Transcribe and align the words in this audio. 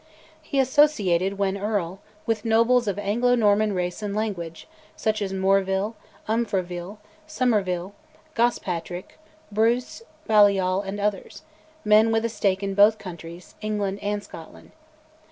He 0.41 0.57
associated, 0.59 1.37
when 1.37 1.55
Earl, 1.55 1.99
with 2.25 2.43
nobles 2.43 2.87
of 2.87 2.97
Anglo 2.97 3.35
Norman 3.35 3.73
race 3.73 4.01
and 4.01 4.15
language, 4.15 4.67
such 4.95 5.21
as 5.21 5.31
Moreville, 5.31 5.93
Umfraville, 6.27 6.97
Somerville, 7.27 7.93
Gospatric, 8.33 9.19
Bruce, 9.51 10.01
Balliol, 10.25 10.81
and 10.81 10.99
others; 10.99 11.43
men 11.85 12.11
with 12.11 12.25
a 12.25 12.29
stake 12.29 12.63
in 12.63 12.73
both 12.73 12.97
countries, 12.97 13.53
England 13.61 13.99
and 14.01 14.23
Scotland. 14.23 14.71